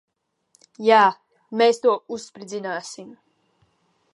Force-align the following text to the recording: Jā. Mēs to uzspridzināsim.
Jā. 0.85 1.01
Mēs 1.61 1.81
to 1.83 1.93
uzspridzināsim. 2.17 3.13